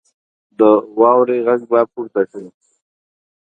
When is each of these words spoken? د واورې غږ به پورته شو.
د 0.59 0.61
واورې 0.99 1.37
غږ 1.47 1.61
به 1.69 1.79
پورته 1.91 2.21
شو. 2.29 2.43